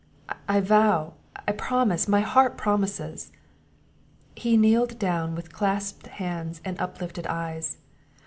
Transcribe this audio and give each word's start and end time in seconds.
I 0.49 0.61
vow, 0.61 1.13
I 1.47 1.51
promise, 1.51 2.07
my 2.07 2.21
heart 2.21 2.57
promises!" 2.57 3.31
He 4.33 4.57
kneeled 4.57 4.97
down 4.97 5.35
with 5.35 5.53
clasped 5.53 6.07
hands, 6.07 6.59
and 6.65 6.81
uplifted 6.81 7.27
eyes. 7.27 7.77